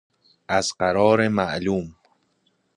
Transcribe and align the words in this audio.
ازقرار 0.57 1.27
معلوم 1.27 1.95